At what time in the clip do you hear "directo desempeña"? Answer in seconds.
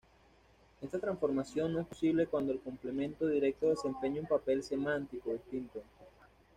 3.27-4.21